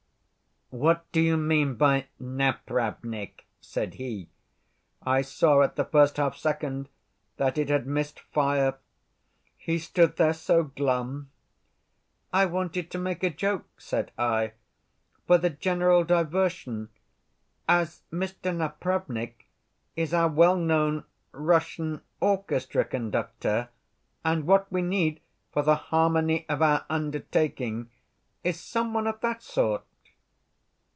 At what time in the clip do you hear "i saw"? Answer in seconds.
5.03-5.63